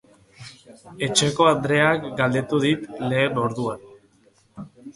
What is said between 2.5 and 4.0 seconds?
dit lehen orduan.